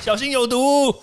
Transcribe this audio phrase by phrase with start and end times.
[0.00, 0.94] 小心有毒。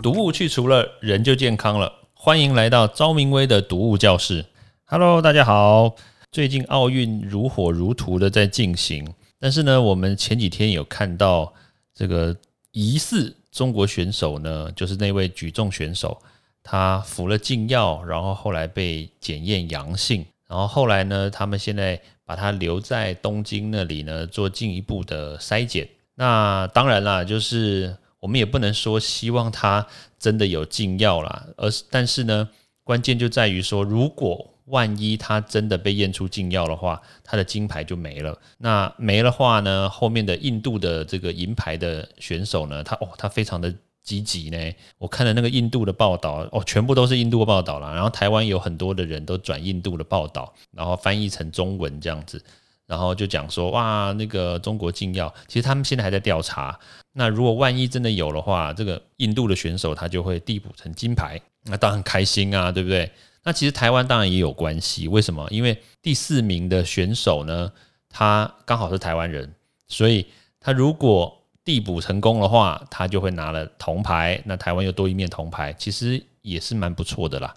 [0.00, 1.92] 毒物去除了，人就健康了。
[2.14, 4.46] 欢迎来到昭明威的毒物教室。
[4.84, 5.96] Hello，大家好。
[6.30, 11.52] 最近奥运如火如荼的在进行，但是呢，我们前几天有看到
[11.92, 12.34] 这个
[12.70, 16.16] 疑似中国选手呢，就是那位举重选手，
[16.62, 25.88] 他服了禁药，然后后来被检验阳性，然后后来呢，他们现在把他留在东京那里呢，做进一步的筛检。
[26.16, 27.96] 那当然啦，就是。
[28.20, 29.86] 我们也不能说希望他
[30.18, 32.46] 真的有禁药啦，而是但是呢，
[32.84, 38.38] 关键就在于说，如果万一他真的被验出禁药的话，他的金牌就没了。
[38.58, 43.74] 那没了话呢，后面的印度的这个银牌的选手呢，他哦，他非常的
[44.10, 44.58] 积极呢。
[44.98, 47.94] 我看了那个印度的报道，哦，全部都是印度的报道了。
[47.94, 52.42] 然后台湾有很多的人都转印度的报道，然后翻译成中文这样子。
[52.86, 56.76] 然后就讲说哇，那个中国禁药，其实他们现在还在调查。
[57.12, 63.08] 那如果万一真的有的话，这个印度的选手他就会递补成金牌，那当然开心啊，对不对？
[63.44, 65.46] 那其实台湾当然也有关系，为什么？
[65.50, 67.70] 因为第四名的选手呢，
[68.08, 69.54] 他刚好是台湾人，
[69.86, 70.26] 所以
[70.58, 77.54] 他如果递补成功的话，他就会拿了铜牌，那台湾又多一面铜牌，其实也是蛮不错的啦。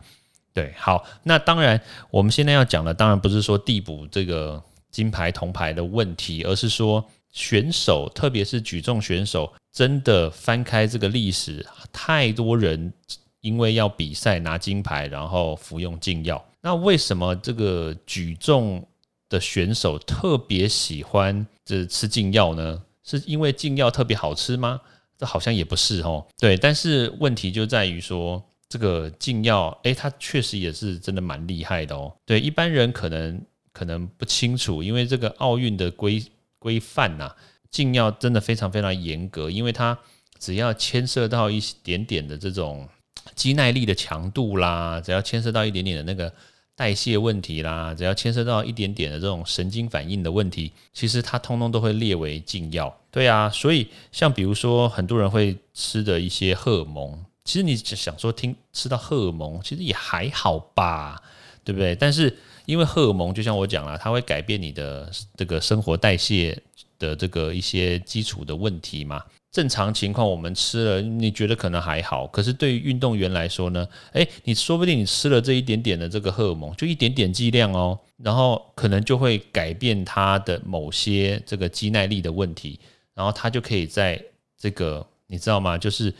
[0.54, 4.64] 对，好，那当然我们现在要讲的，当然不是说递补这个。
[4.94, 12.94] 金牌、铜牌的问题，而是说选手，特别是举重选手，真的翻开这个历史，太多人
[13.42, 16.45] 因为要比赛拿金牌，然后服用禁药。
[16.62, 18.88] 那为什么这个举重
[19.30, 22.80] 的选手特别喜欢这吃禁药呢？
[23.04, 24.82] 是因为禁药特别好吃吗？
[25.18, 26.26] 这好像也不是哦。
[26.38, 32.16] 对，但是问题就在于说，这个禁药，诶，它确实也是真的蛮厉害的哦。
[32.26, 33.42] 对，一般人可能。
[33.76, 36.23] 可能不清楚，因为这个奥运的规
[36.60, 37.36] 规范呐，
[37.72, 39.98] 禁药真的非常非常严格，因为它
[40.38, 42.88] 只要牵涉到一点点的这种
[43.33, 46.32] 肌耐力的强度啦，只要牵涉到一点点的那个
[46.76, 52.95] 代谢问题啦，只要牵涉到一点点的这种神经反应的问题，其实它通通都会列为禁药。
[53.11, 61.22] 对啊，所以像比如说很多人会吃的一些荷尔蒙，其实你想说听吃到荷尔蒙，其实也还好吧，
[61.64, 61.95] 对不对？
[61.95, 62.36] 但是
[62.66, 66.60] 因为荷尔蒙就像我讲了，它会改变你的这个生活代谢
[66.98, 69.23] 的这个一些基础的问题嘛。
[69.53, 82.80] 正常情况我们吃了，你觉得可能还好，可是对于运动员来说呢，诶，你说不定你吃了这一点点的这个荷尔蒙，就一点点剂量哦，然后可能就会改变他的某些这个肌耐力的问题，
[83.14, 84.21] 然后他就可以在
[84.59, 85.77] 这个你知道吗？
[85.77, 86.14] 就是。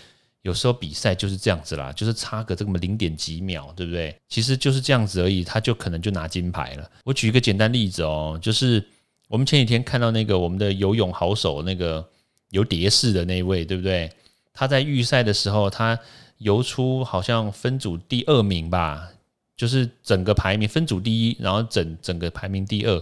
[0.44, 4.13] 有时候比赛就是这样子啦，就是差个这么零点几秒，对不对？
[4.27, 6.91] 其实就是这样子而已，他就可能就拿金牌了。
[7.05, 8.85] 我举一个简单例子哦，就是
[9.29, 12.05] 我们前几天看到那个我们的游泳好手，那个
[12.53, 14.12] 游蝶式的那位，对不对？
[14.53, 15.97] 他在预赛的时候，他
[16.38, 19.09] 游出好像分组第二名吧，
[19.58, 22.94] 就是整个排名分组第一，然后整整个排名第二，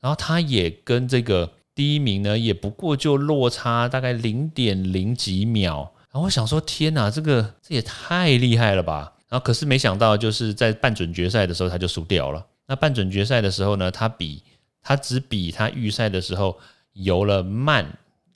[0.00, 5.92] 然后他也跟这个第一名呢，也不过就落差大概零点零几秒。
[6.10, 9.12] 然后我想说，天哪，这个这也太厉害了吧！
[9.28, 12.46] 然后可是没想到，就是在半准决赛的时候他就输掉了。
[12.66, 14.42] 那半准决赛的时候呢，他比
[14.80, 16.58] 他只比他预赛的时候
[16.94, 17.84] 游了慢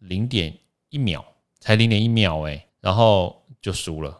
[0.00, 0.52] 零点
[0.90, 1.24] 一秒，
[1.60, 4.18] 才零点一秒哎，然后就输了。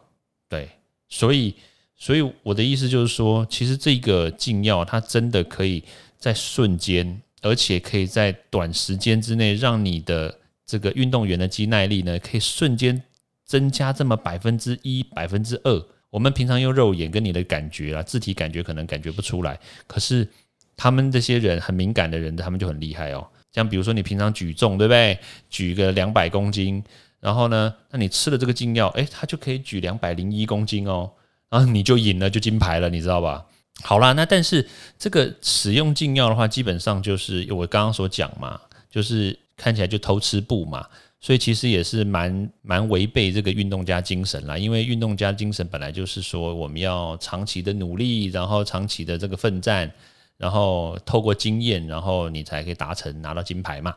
[0.48, 0.68] 对，
[1.08, 1.54] 所以
[1.96, 5.82] 所以我的意思就是说，其实这个禁药它真的可以
[6.18, 13.02] 在瞬间，而且可以在短时间之内，让你的这个运动员的肌耐力呢，可以瞬间。
[13.48, 19.58] 增加这么百分之一、百分之二，我们平常用肉眼跟你的感觉啊，字体感觉可能感觉不出来。
[19.86, 20.28] 可是
[20.76, 23.26] 他们这些人很敏感的人，他们就很厉害哦。
[23.53, 25.19] 像比如说你平常举重，对不对？
[25.48, 26.82] 举个两百公斤，
[27.20, 31.10] 然后呢，那你吃了这个禁药，诶，他就可以举两百零一公斤哦，
[31.48, 33.44] 然后你就赢了，就金牌了，你知道吧？
[33.82, 34.67] 好啦，那但是
[34.99, 40.87] 这个使用禁药的话，基本上就是我刚刚所讲嘛，就是看起来就偷吃布嘛。
[41.20, 49.93] 所以其实也是蛮蛮违背这个运动家精神啦，因为运动家精神本来就是说我们要长期的努力，然后长期的这个奋战，
[50.38, 53.94] 然后透过经验，然后你才可以达成拿到金牌嘛。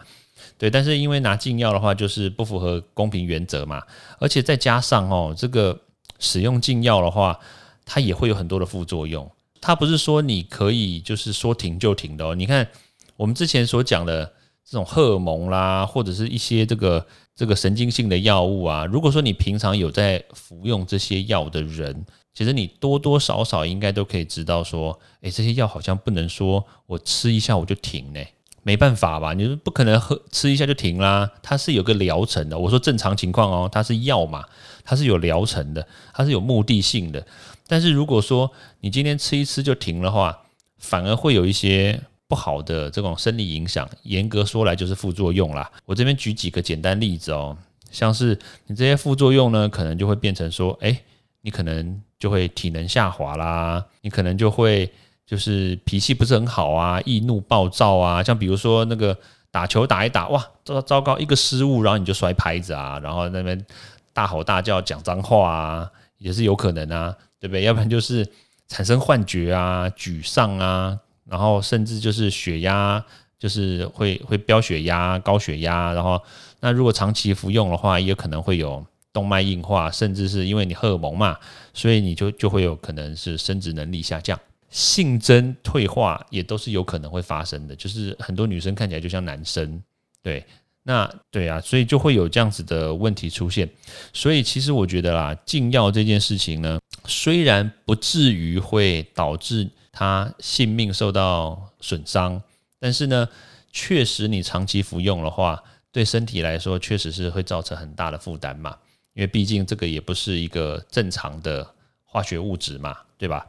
[0.58, 3.82] 对，但是因为拿禁药的话，就是不符合公平原则嘛，
[4.20, 5.80] 而且再加上哦，这个
[6.20, 7.40] 使用禁药的话，
[7.86, 9.32] 它也会有很多的副作用。
[9.62, 12.36] 它不是说你可以就是说停就停的哦。
[12.36, 12.68] 你看
[13.16, 14.34] 我们之前所讲的。
[14.64, 17.06] 这种荷尔蒙啦，或者是一些这个
[17.36, 28.20] 这个神经性的药物啊，如果说你平常有在服用这些药的人，其实你多多少少应该都可以知道说，诶，这些药好像不能说我吃一下我就停呢，
[28.64, 29.34] 没办法吧？
[29.34, 32.58] 你不可能喝吃一下就停啦，它是有个疗程的。
[32.58, 34.46] 我说正常情况哦，它是药嘛，
[34.84, 37.26] 它是有疗程的，它是有目的性的。
[37.68, 40.38] 但是如果说你今天吃一吃就停的话，
[40.78, 43.90] 反而会有一些不好的这种生理影响。
[44.04, 45.70] 严格说来就是副作用啦。
[45.86, 47.58] 我这边举几个简单例子哦。
[47.92, 51.02] 像是你这些副作用呢，可能就会变成说，哎，
[51.42, 54.92] 你可能就会体能下滑啦，你可能就会
[55.26, 59.18] 就是脾气不是很好啊，易怒暴躁啊，像比如说那个
[59.50, 63.66] 打球打一打，哇，糟糟糕，一个失误，然后你就摔拍子啊，然后那边
[64.14, 67.64] 大吼大叫讲脏话啊，也是有可能啊，对不对？
[67.64, 68.28] 要不然就是
[68.68, 70.98] 产生幻觉啊，沮丧啊，
[71.28, 73.04] 然后甚至就是血压
[73.40, 76.22] 就是会会飙血压、高血压，然后。
[76.64, 81.38] 那如果长期服用的话，也可能会有动脉硬化，甚至是因为你荷尔蒙嘛，
[81.74, 87.76] 所以你就就会有可能是生殖能力下降、性征退化，也都是有可能会发生的。
[87.76, 89.82] 就是很多女生看起来就像男生，
[90.24, 90.46] 对，
[90.84, 93.70] 那对啊，所以就会有这样子的问题出现。
[94.14, 102.42] 所以其实我觉得啦，禁药这件事情呢，虽然不至于会导致他性命受到损伤，
[102.80, 103.28] 但是呢，
[103.72, 105.62] 确实你长期服用的话。
[105.94, 108.78] 对身体来说，确实是会造成很大的负担嘛，
[109.14, 111.68] 因为毕竟这个也不是一个正常的
[112.04, 113.48] 化学物质嘛，对吧？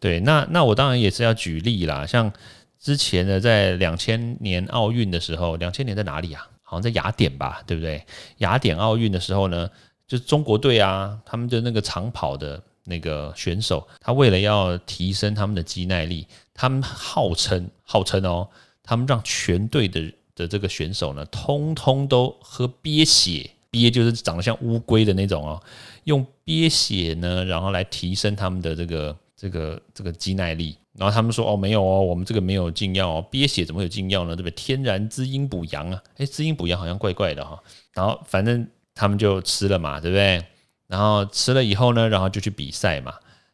[0.00, 2.32] 对，那那我当然也是要举例啦，像
[2.78, 6.48] 之前呢，在两千年奥运的时候，两千年在哪里啊？
[6.62, 8.04] 好像在雅典吧，对不对？
[8.38, 9.70] 雅典奥运的时候呢，
[10.06, 18.48] 就中国队啊，他们的那个长跑的那个选手，他为了要提升他们的肌耐力，他们号称号称哦，
[18.82, 20.12] 他们让全队的。
[20.36, 23.48] 的这个选手呢，通通都喝鳖血，
[23.80, 25.62] 鳖就是长得像乌龟的那种哦，
[26.04, 30.76] 用鳖血呢，然后来提升他们的这个这个这个肌耐力。
[30.98, 34.34] 然后他们说哦，没有哦，我们这个没有禁药哦，鳖血怎么有禁药呢？
[34.34, 34.50] 对不对？
[34.52, 37.62] 天然滋阴补阳啊，哎，滋阴补阳好像怪怪的哈。
[37.92, 40.42] 然后反正他们就吃了嘛，对不对？
[40.86, 43.12] 然后吃了以后呢，然后就去比赛嘛。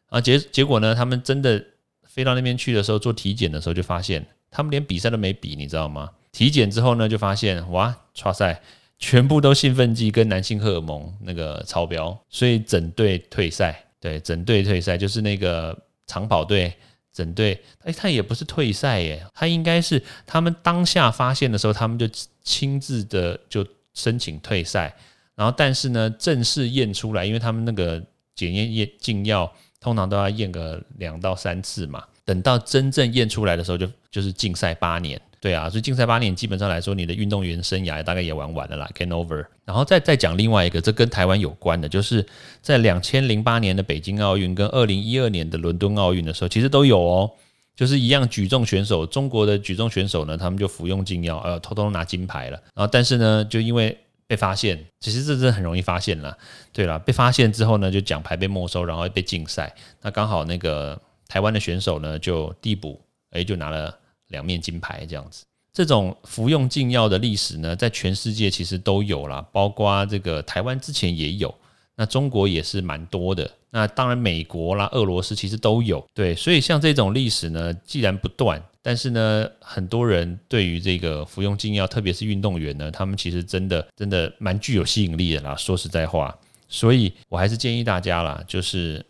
[0.08, 1.64] 啊结结果呢，他们真的
[2.04, 6.10] 飞到那边去的时候做体检的时候，就发现他们连比赛都没比，你知道吗？
[6.30, 8.62] 体检之后呢，就发现哇，哇塞，
[9.02, 13.84] 全部都兴奋剂跟男性荷尔蒙那个超标，所以整队退赛。
[13.98, 15.76] 对，整队退赛就是那个
[16.06, 16.72] 长跑队
[17.12, 22.08] 整队，哎，他也不是退赛耶，他应该是他们当下发现的时候，他们就
[22.44, 24.94] 亲自的就申请退赛。
[25.34, 28.00] 然后，但是呢，正式验出来，因为他们那个
[28.36, 35.20] 检验验禁药通常都要验个两到三次嘛，等到真正验出来的时候，就就是禁赛八年。
[35.42, 39.44] 对啊，所以竞赛八年基本上来说，你的运动员生涯大概也玩完了啦，can over。
[39.64, 42.24] 然后再再讲另外一个，这跟台湾有关的，就是
[42.60, 47.28] 在两千零八年的北京奥运跟二零一二年的伦敦奥运的时候，其实都有哦，
[47.74, 52.56] 就是一样举重选手，中国的举重选手呢，他们就服用禁药，呃，偷偷拿金牌了。
[52.72, 53.98] 然后但是呢，就因为
[54.28, 56.38] 被发现，其实这真的很容易发现了。
[56.72, 59.74] 对了，被发现之后呢，就奖牌被没收，然后被禁赛。
[60.02, 60.96] 那刚好那个
[61.26, 63.00] 台湾的选手呢，就递补，
[63.32, 63.92] 哎，就拿了。
[64.32, 71.54] 两面金牌这样子，这种服用禁药的历史呢，在全世界其实都有啦，包括这个台湾之前也有，
[71.94, 85.56] 那中国也是蛮多的，那当然美国啦、俄罗斯其实都有，对，所以像这种历史呢，既然不断，但是呢，很多人对于这个服用禁药，特别是运动员呢，他们其实真的真的蛮具有吸引力的啦。
[85.56, 86.36] 说实在话，
[86.68, 89.02] 所以我还是建议大家啦，就是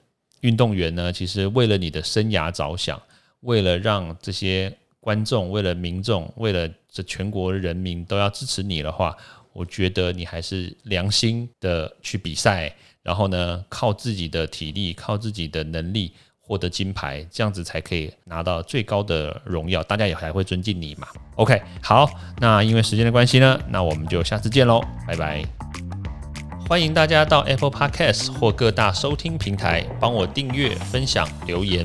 [0.43, 3.03] 运动员呢，其实为了你的生涯着想，
[3.41, 4.73] 为了让这些。
[5.03, 9.17] 观众为了民众，为了这全国人民都要支持你的话，
[9.53, 21.09] 我觉得你还是良心的去比赛，然后呢，靠自己的体力，靠自己的能力获得金牌，这样子才可以拿到最高的荣耀，大家也还会尊敬你嘛。
[21.35, 25.45] OK，好，那因为时间的关系呢，那我们就下次见喽，拜拜。
[26.69, 31.85] 欢迎大家到 Apple Podcast 或各大收听平台帮我订阅、分享、留言。